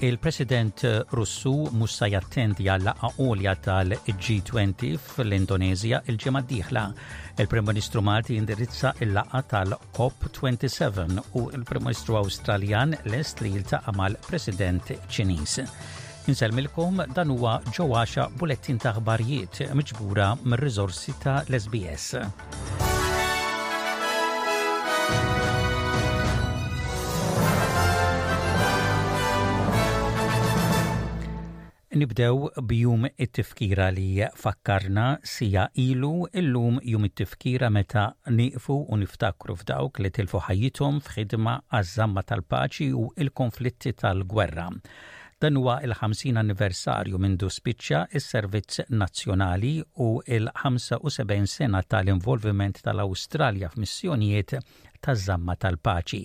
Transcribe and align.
Il-President 0.00 1.06
Russu 1.10 1.66
mussa 1.74 2.06
jattendi 2.06 2.68
għall 2.70 2.86
għolja 3.08 3.54
tal-G20 3.64 4.92
fl-Indonezja 5.02 5.98
il-ġemad 6.12 6.46
diħla. 6.46 6.84
Il-Prim 7.42 7.66
Ministru 7.66 8.04
Malti 8.06 8.36
indirizza 8.38 8.92
il-laqa 9.02 9.42
tal-COP27 9.56 11.18
u 11.42 11.48
il-Prim 11.50 11.88
Ministru 11.88 12.20
Awstraljan 12.22 12.94
lest 13.10 13.42
li 13.42 13.50
jiltaqa 13.58 13.96
mal-President 13.98 14.94
Ċinis. 15.10 15.58
Inselmilkom 16.30 17.02
dan 17.16 17.34
huwa 17.34 17.58
ġewwaxa 17.74 18.30
bulettin 18.38 18.78
ta' 18.78 18.94
mġbura 19.02 19.74
miġbura 19.82 20.30
mir-riżorsi 20.46 21.18
ta' 21.24 21.40
l-SBS. 21.48 22.67
Nibdew 31.88 32.50
bjum 32.68 33.06
it-tifkira 33.16 33.86
li 33.96 34.22
fakkarna 34.36 35.06
sija 35.24 35.62
ilu 35.80 36.26
illum 36.36 36.76
jum 36.84 37.06
it-tifkira 37.08 37.70
meta 37.72 38.02
niqfu 38.28 38.76
u 38.90 38.96
niftakru 39.00 39.56
f'dawk 39.56 40.02
li 40.04 40.10
tilfu 40.12 40.42
ħajjithom 40.50 40.98
f'ħidma 41.06 41.54
għaż-żamma 41.72 42.24
tal-paċi 42.28 42.90
u 42.92 43.06
il-konflitti 43.24 43.94
tal-gwerra. 44.02 44.68
Dan 45.40 45.56
huwa 45.62 45.78
il-50 45.86 46.42
anniversarju 46.42 47.18
minn 47.24 47.40
spiċċa 47.40 48.02
is-Servizz 48.20 48.84
Nazzjonali 48.90 49.72
u 50.04 50.10
il-75 50.26 51.48
sena 51.56 51.80
tal-involviment 51.88 52.84
tal-Awstralja 52.84 53.72
f'missjonijiet 53.72 54.58
taż-żamma 55.00 55.56
tal-paċi 55.56 56.24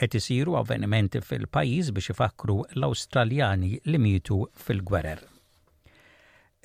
qed 0.00 0.14
isiru 0.20 0.52
avvenimenti 0.60 1.22
fil-pajjiż 1.24 1.88
biex 1.96 2.12
ifakru 2.12 2.58
l-Awstraljani 2.78 3.70
li 3.92 3.98
mitu 4.02 4.36
fil-gwerer. 4.64 5.22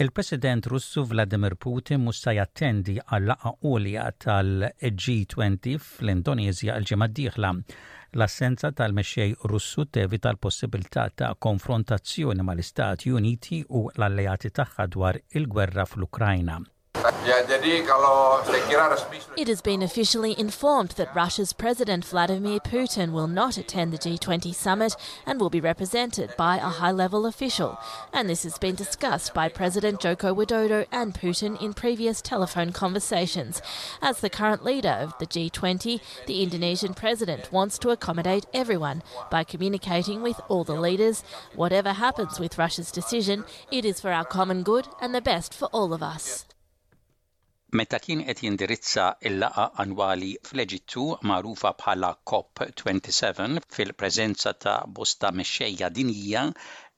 Il-President 0.01 0.65
Russu 0.71 1.03
Vladimir 1.07 1.53
Putin 1.63 2.01
musta 2.05 2.33
jattendi 2.35 2.97
għall-laqa 3.03 3.53
għolja 3.69 4.05
tal-G20 4.25 5.77
fl-Indonezja 5.85 6.75
l-ġimgħa 6.79 7.09
d-dieħla. 7.13 7.53
L-assenza 8.19 8.73
tal-mexxej 8.81 9.35
Russu 9.53 9.85
tevita 9.95 10.33
l-possibilità 10.33 11.07
ta' 11.21 11.31
konfrontazzjoni 11.47 12.47
mal-Istati 12.49 13.13
Uniti 13.21 13.61
u 13.69 13.85
l-alleati 13.95 14.51
tagħha 14.59 14.89
dwar 14.97 15.21
il-gwerra 15.38 15.85
fl-Ukrajna. 15.93 16.59
It 19.35 19.47
has 19.47 19.59
been 19.63 19.81
officially 19.81 20.35
informed 20.39 20.89
that 20.91 21.16
Russia's 21.16 21.52
President 21.52 22.05
Vladimir 22.05 22.59
Putin 22.59 23.11
will 23.11 23.25
not 23.27 23.57
attend 23.57 23.91
the 23.91 23.97
G20 23.97 24.53
summit 24.53 24.95
and 25.25 25.39
will 25.39 25.49
be 25.49 25.59
represented 25.59 26.31
by 26.38 26.57
a 26.57 26.75
high 26.81 26.91
level 26.91 27.25
official. 27.25 27.79
And 28.13 28.29
this 28.29 28.44
has 28.44 28.59
been 28.59 28.75
discussed 28.75 29.33
by 29.33 29.49
President 29.49 29.99
Joko 29.99 30.31
Widodo 30.35 30.85
and 30.91 31.16
Putin 31.16 31.59
in 31.59 31.73
previous 31.73 32.22
telephone 32.22 32.72
conversations. 32.72 33.63
As 33.99 34.19
the 34.19 34.29
current 34.29 34.63
leader 34.63 34.89
of 34.91 35.16
the 35.17 35.25
G20, 35.25 35.99
the 36.27 36.44
Indonesian 36.44 36.94
president 36.94 37.52
wants 37.52 37.79
to 37.79 37.89
accommodate 37.89 38.45
everyone 38.53 39.02
by 39.31 39.44
communicating 39.44 40.22
with 40.22 40.39
all 40.49 40.63
the 40.63 40.79
leaders. 40.79 41.23
Whatever 41.55 41.94
happens 41.94 42.39
with 42.39 42.59
Russia's 42.59 42.91
decision, 42.91 43.44
it 43.72 43.85
is 43.85 43.99
for 43.99 44.11
our 44.11 44.25
common 44.25 44.61
good 44.61 44.88
and 45.02 45.16
the 45.16 45.22
best 45.22 45.52
for 45.55 45.66
all 45.73 45.94
of 45.95 46.03
us. 46.03 46.45
Meta 47.80 47.97
kien 48.03 48.22
qed 48.27 48.39
jindirizza 48.44 49.03
l 49.30 49.36
laqa 49.41 49.66
annwali 49.81 50.31
fl-Eġittu 50.47 51.03
magħrufa 51.30 51.69
bħala 51.83 52.09
COP27 52.31 53.62
fil-preżenza 53.75 54.51
ta' 54.66 54.73
bosta 54.97 55.29
mexxejja 55.40 55.90
dinjija, 56.00 56.41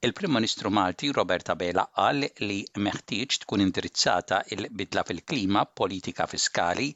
il-Prim 0.09 0.33
Ministru 0.39 0.71
Malti 0.79 1.11
Roberta 1.19 1.53
Bela 1.63 1.83
qal 1.99 2.23
li 2.45 2.57
meħtieġ 2.87 3.37
tkun 3.45 3.65
indirizzata 3.67 4.39
il-bidla 4.57 5.05
fil-klima 5.13 5.63
politika 5.83 6.25
fiskali 6.35 6.89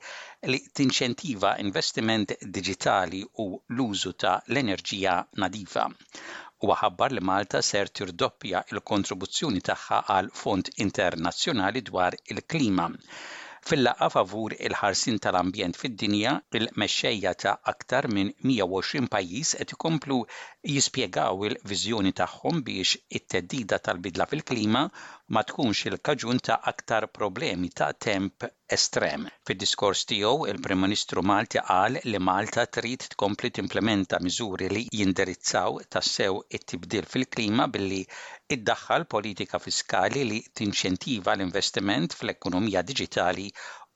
li 0.56 0.60
tinċentiva 0.82 1.54
investiment 1.68 2.34
digitali 2.58 3.22
u 3.48 3.50
l-użu 3.62 4.16
ta' 4.26 4.34
l-enerġija 4.56 5.16
nadifa 5.46 5.86
u 6.66 6.74
ħabbar 6.82 7.14
li 7.20 7.28
Malta 7.34 7.62
ser 7.74 7.94
tirdoppja 8.00 8.66
il-kontribuzzjoni 8.74 9.64
tagħha 9.74 10.02
għal 10.18 10.34
Fond 10.44 10.74
Internazzjonali 10.88 11.86
dwar 11.92 12.18
il-Klima 12.26 12.92
fil-laqqa 13.68 14.08
favur 14.14 14.54
il-ħarsin 14.68 15.18
tal-ambjent 15.24 15.78
fid-dinja 15.82 16.34
il-mexxejja 16.60 17.32
ta' 17.44 17.54
aktar 17.72 18.08
minn 18.16 18.30
120 18.52 19.10
pajjiż 19.16 19.52
qed 19.60 19.74
ikomplu 19.76 20.20
jispjegaw 20.76 21.44
il-viżjoni 21.50 22.14
tagħhom 22.22 22.62
biex 22.70 23.00
it-teddida 23.20 23.80
tal-bidla 23.88 24.30
fil-klima 24.32 24.84
ma 25.36 25.44
tkunx 25.50 25.90
il-kaġun 25.92 26.40
ta' 26.50 26.60
aktar 26.72 27.10
problemi 27.20 27.70
ta' 27.80 27.92
temp 28.08 28.48
estrem. 28.78 29.26
Fid-diskors 29.48 30.02
tiegħu 30.12 30.48
il-Prim 30.52 30.82
Ministru 30.86 31.22
Malti 31.34 31.62
qal 31.64 32.00
li 32.12 32.20
Malta 32.30 32.66
trid 32.78 33.06
tkompli 33.16 33.52
timplementa 33.60 34.20
miżuri 34.24 34.68
li 34.76 34.82
jindirizzaw 35.02 35.82
tassew 35.96 36.40
it-tibdil 36.58 37.08
fil-klima 37.16 37.68
billi 37.74 38.04
iddaħħal 38.56 39.04
politika 39.14 39.60
fiskali 39.64 40.20
li 40.28 40.36
tinċentiva 40.60 41.34
l-investiment 41.38 42.14
fl-ekonomija 42.20 42.84
digitali 42.92 43.48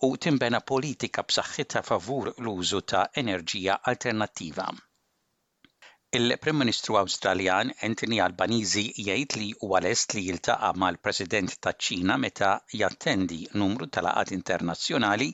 u 0.08 0.10
timbena 0.26 0.60
politika 0.72 1.24
b'saħħitha 1.30 1.82
favur 1.90 2.28
l-użu 2.34 2.82
ta' 2.94 3.04
enerġija 3.22 3.78
alternattiva. 3.92 4.66
Il-Prim 6.20 6.58
Ministru 6.64 6.98
Awstraljan 7.02 7.72
Anthony 7.90 8.20
Albanizi 8.26 8.84
jgħid 9.06 9.38
li 9.40 9.50
huwa 9.68 9.80
lest 9.88 10.18
li 10.18 10.26
jiltaqa' 10.26 10.74
mal-President 10.84 11.56
taċ-Ċina 11.68 12.20
meta 12.26 12.50
jattendi 12.82 13.40
numru 13.64 13.88
tal-laqat 13.88 14.34
internazzjonali 14.40 15.30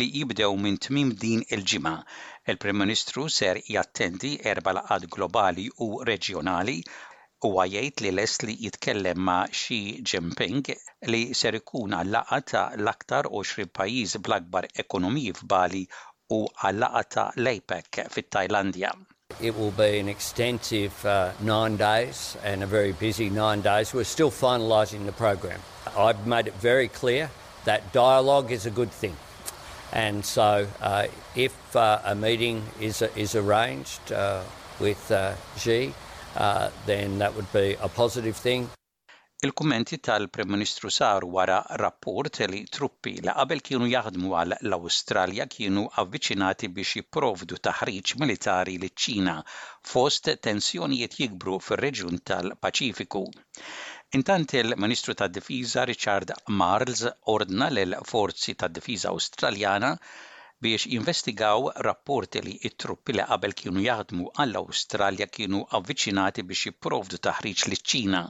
li 0.00 0.10
jibdew 0.18 0.50
minn 0.66 0.80
tmim 0.88 1.14
din 1.26 1.46
il-ġimgħa 1.54 1.94
il-Prim 2.54 2.82
Ministru 2.82 3.28
ser 3.40 3.62
jattendi 3.76 4.34
erba 4.54 4.74
laqad 4.80 5.08
globali 5.18 5.70
u 5.88 5.92
reġjonali 6.12 6.80
li 7.50 8.26
jitkellem 8.60 9.16
ma' 9.28 9.46
Xi 9.50 9.78
Jinping 10.10 10.64
li 11.12 11.32
ser 11.34 11.52
ikun 11.60 11.92
l-aktar 11.92 12.78
20 12.78 13.68
bl 13.70 14.18
bl-akbar 14.26 14.64
ekonomiji 14.84 15.32
f'Bali 15.40 15.84
u 16.30 16.40
l-APEC 16.70 18.02
fit-Tajlandja. 18.14 18.90
It 19.40 19.54
will 19.56 19.72
be 19.72 19.98
an 19.98 20.08
extensive 20.08 20.92
uh, 21.04 21.32
nine 21.40 21.76
days 21.76 22.36
and 22.44 22.62
a 22.62 22.66
very 22.66 22.92
busy 22.92 23.28
nine 23.28 23.60
days. 23.60 23.92
We're 23.92 24.04
still 24.16 24.30
finalising 24.30 25.04
the 25.04 25.12
program. 25.12 25.60
I've 25.96 26.26
made 26.26 26.46
it 26.46 26.54
very 26.54 26.88
clear 26.88 27.30
that 27.64 27.92
dialogue 27.92 28.50
is 28.52 28.66
a 28.66 28.70
good 28.70 28.90
thing. 28.90 29.16
And 29.92 30.24
so, 30.24 30.66
uh, 30.80 31.06
if 31.36 31.54
uh, 31.76 32.00
a 32.04 32.14
meeting 32.14 32.62
is, 32.80 33.02
is 33.14 33.34
arranged 33.36 34.12
uh, 34.12 34.42
with 34.80 35.10
uh, 35.12 35.34
Xi, 35.58 35.94
Uh, 36.36 36.70
then 36.84 37.16
that 37.18 37.34
would 37.34 37.50
be 37.50 37.76
a 37.80 37.88
positive 37.88 38.36
thing. 38.36 38.68
Il-kummenti 39.44 39.96
tal-Prim 39.98 40.48
Ministru 40.54 40.90
saru 40.90 41.28
wara 41.36 41.56
rapport 41.84 42.28
li 42.52 42.60
truppi 42.76 43.14
la 43.28 43.32
qabel 43.38 43.62
kienu 43.68 43.88
jaħdmu 43.92 44.32
għal 44.40 44.56
l-Awstralja 44.68 45.46
kienu 45.56 45.84
avviċinati 46.02 46.70
biex 46.78 46.92
jipprovdu 47.00 47.58
taħriġ 47.68 48.12
militari 48.24 48.76
li 48.82 48.92
ċina 49.04 49.36
fost 49.92 50.32
tensjonijiet 50.48 51.18
jikbru 51.22 51.56
fir-reġjun 51.68 52.22
tal-Paċifiku. 52.32 53.24
Intant 54.20 54.56
il-Ministru 54.62 55.16
tad-Difiża 55.22 55.86
Richard 55.92 56.36
Marles 56.64 57.04
ordna 57.38 57.70
l-Forzi 57.78 58.56
tad-Difiża 58.64 59.12
Awstraljana 59.16 59.94
biex 60.64 60.84
jinvestigaw 60.90 61.60
rapporti 61.86 62.40
li 62.46 62.52
it-truppi 62.68 63.14
li 63.16 63.24
qabel 63.30 63.54
kienu 63.56 63.80
jaħdmu 63.86 64.28
għall-Awstralja 64.44 65.26
kienu 65.36 65.58
avviċinati 65.78 66.44
biex 66.52 66.68
jipprovdu 66.68 67.18
taħriġ 67.26 67.64
li 67.72 67.78
ċina 67.90 68.22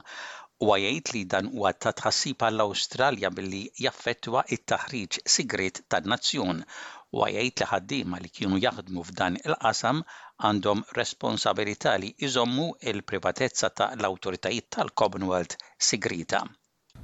u 0.67 0.71
għajajt 0.75 1.11
li 1.17 1.21
dan 1.35 1.47
huwa 1.53 1.71
ta' 1.85 1.93
tħassib 2.01 2.45
għall-Awstralja 2.47 3.31
billi 3.37 3.61
jaffettwa 3.85 4.43
it-taħriġ 4.57 5.21
sigret 5.35 5.81
tan-nazzjon 5.95 6.59
u 6.59 7.25
għajajt 7.29 7.63
li 7.65 7.69
ħaddiema 7.71 8.21
li 8.25 8.33
kienu 8.39 8.59
jaħdmu 8.65 9.07
f'dan 9.11 9.39
il-qasam 9.45 10.03
għandhom 10.51 10.83
responsabilità 11.01 11.95
li 12.03 12.11
iżommu 12.29 12.67
il-privatezza 12.93 13.71
ta' 13.79 13.93
l-autoritajiet 14.01 14.71
tal-Commonwealth 14.79 15.57
sigrita. 15.91 16.43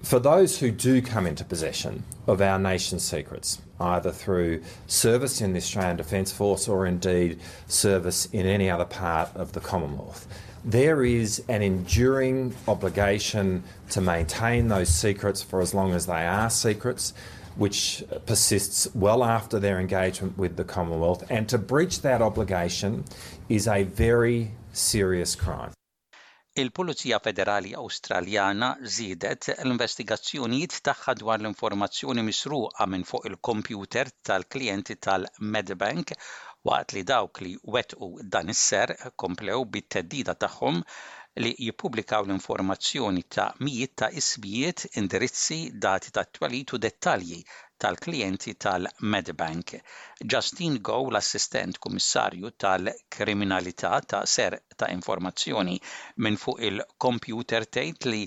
For 0.04 0.20
those 0.20 0.60
who 0.60 0.70
do 0.70 1.02
come 1.02 1.26
into 1.26 1.46
possession 1.46 2.04
of 2.28 2.42
our 2.42 2.60
nation's 2.60 3.04
secrets, 3.04 3.62
either 3.80 4.12
through 4.12 4.62
service 4.86 5.40
in 5.40 5.54
the 5.54 5.60
Australian 5.60 5.96
Defence 5.96 6.30
Force 6.30 6.68
or 6.68 6.86
indeed 6.86 7.40
service 7.68 8.26
in 8.34 8.46
any 8.46 8.70
other 8.70 8.84
part 8.84 9.30
of 9.34 9.54
the 9.54 9.62
Commonwealth, 9.62 10.28
there 10.66 11.06
is 11.06 11.42
an 11.48 11.62
enduring 11.62 12.54
obligation 12.68 13.64
to 13.92 14.02
maintain 14.02 14.68
those 14.68 14.90
secrets 14.90 15.42
for 15.42 15.62
as 15.62 15.74
long 15.74 15.94
as 15.94 16.06
they 16.06 16.26
are 16.28 16.50
secrets, 16.50 17.14
which 17.56 18.04
persists 18.26 18.90
well 18.94 19.24
after 19.24 19.58
their 19.58 19.80
engagement 19.80 20.38
with 20.38 20.58
the 20.58 20.66
Commonwealth, 20.66 21.24
and 21.30 21.48
to 21.48 21.58
breach 21.58 22.02
that 22.02 22.22
obligation 22.22 23.06
is 23.48 23.70
a 23.70 23.84
very 23.84 24.52
serious 24.74 25.34
crime. 25.34 25.72
Il-Pulizija 26.62 27.18
Federali 27.28 27.70
Awstraljana 27.78 28.68
żiedet 28.98 29.48
l-investigazzjonijiet 29.54 30.76
tagħha 30.90 31.16
dwar 31.22 31.42
l-informazzjoni 31.42 32.26
misruqa 32.28 32.88
minn 32.96 33.08
fuq 33.14 33.26
il-kompjuter 33.32 34.12
tal-klijenti 34.32 34.98
tal-Medbank 35.08 36.16
waqt 36.74 36.96
li 37.00 37.06
dawk 37.16 37.42
li 37.48 37.56
wetqu 37.78 38.12
dan 38.38 38.58
is-ser 38.58 38.96
komplew 39.26 39.68
bit-teddida 39.78 40.38
tagħhom 40.46 40.84
li 41.42 41.52
jippubblikaw 41.66 42.24
l-informazzjoni 42.28 43.22
ta' 43.36 43.52
mijiet 43.66 43.94
ta' 44.00 44.10
isbijiet, 44.22 44.80
indirizzi, 45.00 45.58
dati 45.86 46.12
ta' 46.16 46.26
twalit 46.36 46.74
u 46.76 46.78
dettalji 46.86 47.40
tal-klijenti 47.82 48.52
tal-Medbank. 48.64 49.70
Justin 50.32 50.76
Gow, 50.88 51.04
l-assistent 51.14 51.80
kummissarju 51.86 52.48
tal-kriminalità 52.64 53.94
ta' 54.12 54.24
ser 54.36 54.54
ta' 54.80 54.90
informazzjoni 54.98 55.76
minn 56.24 56.38
fuq 56.44 56.58
il 56.70 56.78
computer 57.06 57.66
tgħid 57.76 58.10
li 58.12 58.22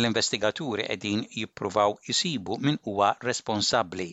l-investigaturi 0.00 0.86
qegħdin 0.88 1.26
jippruvaw 1.40 1.98
jisibu 2.10 2.60
min 2.66 2.78
huwa 2.86 3.10
responsabbli. 3.30 4.08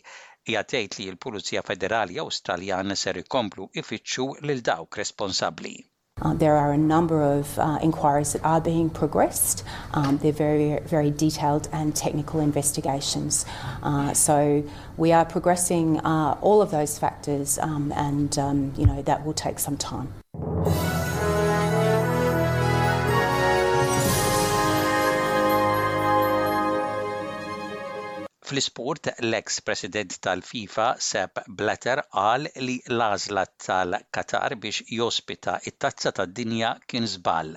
Jgħatejt 0.55 0.97
li 0.99 1.05
l-Pulizija 1.13 1.61
Federali 1.69 2.17
Australjana 2.25 2.97
ser 3.05 3.21
ikomplu 3.25 3.69
ifittxu 3.83 4.27
lil 4.49 4.65
dawk 4.71 4.99
responsabbli. 5.03 5.75
Uh, 6.21 6.33
there 6.35 6.55
are 6.55 6.71
a 6.71 6.77
number 6.77 7.21
of 7.21 7.57
uh, 7.57 7.79
inquiries 7.81 8.33
that 8.33 8.43
are 8.45 8.61
being 8.61 8.89
progressed. 8.89 9.63
Um, 9.93 10.17
they're 10.19 10.31
very, 10.31 10.79
very 10.81 11.09
detailed 11.09 11.67
and 11.71 11.95
technical 11.95 12.39
investigations. 12.39 13.45
Uh, 13.81 14.13
so 14.13 14.63
we 14.97 15.11
are 15.11 15.25
progressing 15.25 15.99
uh, 16.05 16.37
all 16.41 16.61
of 16.61 16.69
those 16.71 16.99
factors, 16.99 17.57
um, 17.59 17.91
and 17.95 18.37
um, 18.37 18.73
you 18.77 18.85
know 18.85 19.01
that 19.01 19.25
will 19.25 19.33
take 19.33 19.57
some 19.57 19.77
time. 19.77 20.13
Fl-isport, 28.51 29.07
l-ex-president 29.25 30.15
tal-FIFA, 30.25 30.87
Sepp 31.09 31.39
Blatter, 31.61 32.01
qal 32.15 32.49
li 32.69 32.75
l 32.95 33.05
tal-Qatar 33.67 34.55
biex 34.65 34.81
jospita 34.97 35.55
it-tazza 35.71 36.13
tad-dinja 36.19 36.73
kien 36.89 37.07
żball. 37.15 37.55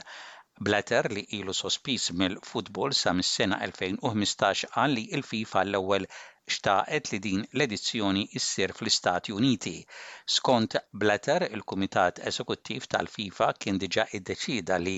Blatter 0.68 1.10
li 1.18 1.26
ilu 1.42 1.58
sospis 1.64 2.06
mill-futbol 2.22 2.94
sa 3.02 3.16
mis-sena 3.22 3.60
2015 3.68 4.66
qal 4.76 4.98
li 5.00 5.06
l-FIFA 5.20 5.64
l-ewwel 5.72 6.12
xtaqet 6.52 7.04
li 7.12 7.18
din 7.26 7.40
l-edizzjoni 7.56 8.22
issir 8.38 8.70
fl-Istati 8.78 9.30
Uniti. 9.38 9.72
Skont 10.38 10.72
Blatter, 11.02 11.40
il-Kumitat 11.56 12.20
Eżekuttiv 12.30 12.88
tal-FIFA 12.94 13.48
kien 13.62 13.78
diġa 13.84 14.04
iddeċida 14.18 14.76
li 14.86 14.96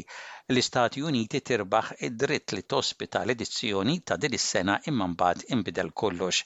l-Istati 0.54 1.04
Uniti 1.10 1.40
tirbaħ 1.50 1.92
id-dritt 2.08 2.56
li 2.56 2.64
tospita 2.74 3.22
l-edizzjoni 3.26 3.96
ta' 4.08 4.18
din 4.24 4.34
is-sena 4.40 4.76
imma 4.92 5.08
mbagħad 5.12 5.46
inbidel 5.56 5.92
kollox. 6.02 6.42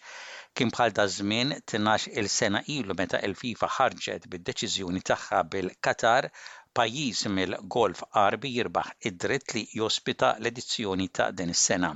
Kien 0.54 0.74
bħal 0.74 0.92
da 1.00 1.08
żmien 1.18 1.56
tinax 1.72 2.10
il-sena 2.20 2.60
ilu 2.78 2.96
meta 3.00 3.22
il-FIFA 3.28 3.72
ħarġet 3.78 4.28
bid-deċiżjoni 4.34 5.00
tagħha 5.12 5.40
bil-Qatar 5.54 6.28
pajjiż 6.78 7.28
mill-Golf 7.38 8.04
Arbi 8.26 8.52
jirbaħ 8.58 8.92
id-dritt 9.10 9.56
li 9.56 9.64
jospita 9.80 10.34
l-edizzjoni 10.38 11.08
ta' 11.18 11.30
din 11.38 11.56
is-sena. 11.56 11.94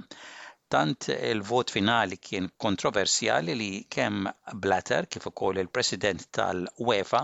Għaldaqstant 0.75 1.26
il-vot 1.32 1.71
finali 1.75 2.17
kien 2.29 2.47
kontroversjali 2.65 3.55
li 3.59 3.67
kemm 3.97 4.25
Blatter 4.65 5.06
kif 5.17 5.29
ukoll 5.29 5.61
il-President 5.62 6.25
tal-UEFA 6.38 7.21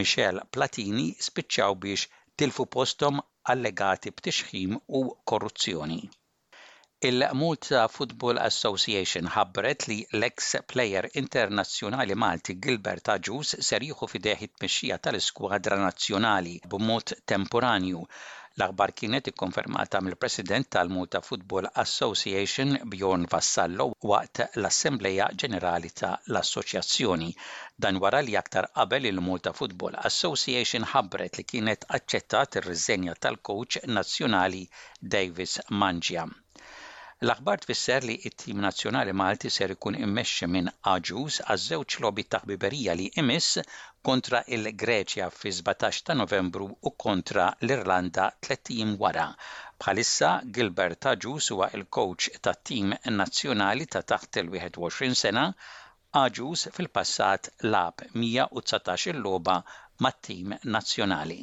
Michel 0.00 0.38
Platini 0.56 1.06
spiċċaw 1.28 1.74
biex 1.84 2.04
tilfu 2.42 2.66
postom 2.76 3.18
allegati 3.54 4.12
b'tixħim 4.20 4.78
u 5.00 5.00
korruzzjoni. 5.32 5.98
Il-Malta 7.10 7.82
Football 7.96 8.40
Association 8.46 9.32
ħabbret 9.38 9.88
li 9.90 9.98
l-ex 10.20 10.62
player 10.74 11.10
internazzjonali 11.24 12.20
Malti 12.26 12.56
Gilbert 12.66 13.10
Aġus 13.16 13.54
ser 13.70 13.90
jieħu 13.90 14.10
fideħi 14.14 14.50
it-mexxija 14.52 15.00
tal-iskwadra 15.08 15.82
nazzjonali 15.82 16.58
b'mod 16.76 17.18
temporanju 17.34 18.06
L-aħbar 18.58 18.90
kienet 18.98 19.26
ikkonfermata 19.30 19.98
mill-President 20.04 20.68
tal-Muta 20.76 21.18
Football 21.24 21.66
Association 21.82 22.70
Bjorn 22.94 23.26
Vassallo 23.34 23.86
waqt 24.10 24.38
l-Assembleja 24.44 25.26
Ġenerali 25.42 25.90
ta' 26.02 26.12
l-Assoċjazzjoni. 26.30 27.28
Dan 27.86 28.00
wara 28.06 28.22
li 28.30 28.36
aktar 28.42 28.68
qabel 28.78 29.08
il-Muta 29.12 29.52
Football 29.60 29.98
Association 30.12 30.86
ħabbret 30.94 31.36
li 31.40 31.44
kienet 31.54 31.84
aċċettat 31.98 32.56
ir-riżenja 32.62 33.16
tal-coach 33.26 33.80
nazzjonali 33.98 34.64
Davis 35.18 35.58
Mangia. 35.84 36.26
L-aħbar 37.24 37.60
tfisser 37.64 38.04
li 38.04 38.14
it-tim 38.28 38.58
nazzjonali 38.62 39.12
Malti 39.18 39.50
ser 39.52 39.72
ikun 39.74 39.94
immexxi 40.06 40.46
minn 40.54 40.66
Aġuż 40.90 41.38
għaż-żewġ 41.46 41.94
lobi 42.04 42.24
ta' 42.34 42.40
ħbiberija 42.42 42.96
li 42.98 43.06
imis 43.22 43.46
kontra 44.08 44.42
il-Greċja 44.56 45.28
fi 45.36 45.52
17 45.58 46.04
ta' 46.10 46.16
Novembru 46.20 46.66
u 46.68 46.92
kontra 47.04 47.46
l-Irlanda 47.64 48.26
tlettim 48.44 48.92
wara. 49.04 49.26
Bħalissa 49.80 50.34
Gilbert 50.58 51.08
Aġuż 51.14 51.48
huwa 51.56 51.70
il-coach 51.80 52.28
tat-tim 52.48 52.92
nazzjonali 53.16 53.88
ta' 53.96 54.04
taħt 54.12 54.42
il-21 54.44 55.20
sena 55.22 55.46
Aġuż 56.26 56.68
fil-passat 56.76 57.48
lab 57.72 58.04
119 58.12 59.08
il-loba 59.14 59.62
mat-tim 60.04 60.52
nazzjonali. 60.76 61.42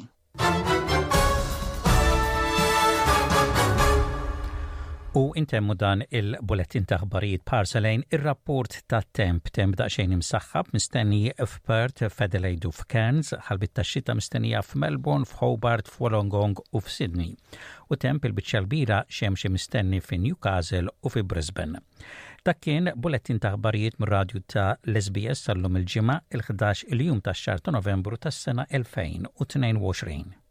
U 5.15 5.29
intemmu 5.37 5.75
dan 5.77 6.01
il-bulettin 6.17 6.87
taħbarijiet 6.89 7.43
parsalejn 7.45 8.01
ir-rapport 8.17 8.73
ta' 8.89 9.03
temp 9.19 9.43
temp 9.53 9.77
xejn 9.77 10.09
imsaħħab 10.15 10.65
mistenni 10.73 11.29
f'Pert, 11.45 12.01
f'Adelaide 12.09 12.65
u 12.65 12.73
f'Cairns, 12.73 13.29
ħalbit 13.49 13.71
ta' 13.77 13.85
xita 13.85 14.15
mistennija 14.17 14.59
f'Melbourne, 14.65 15.29
f'Hobart, 15.29 15.85
f'Wolongong 15.93 16.57
u 16.73 16.77
f'Sydney. 16.81 17.35
U 17.93 17.93
temp 18.01 18.25
il-biċċa 18.25 18.57
l-bira 18.63 18.97
xemxie 19.19 19.53
mistenni 19.53 20.01
f'Newcastle 20.01 20.89
u 20.89 21.07
f'Brisbane. 21.13 21.77
Dak 22.43 22.57
kien 22.65 22.85
bulettin 22.97 23.37
ta' 23.39 23.53
ħbarijiet 23.53 24.01
mir-radju 24.01 24.41
ta' 24.49 24.71
l-SBS 24.81 25.45
sal-lum 25.51 25.77
il-ġimgħa 25.83 26.17
il-11 26.39 26.87
il-jum 26.97 27.21
tax 27.29 27.37
xar 27.45 27.61
ta' 27.61 27.69
Novembru 27.77 28.17
tas-sena 28.17 28.65
2022. 28.73 30.41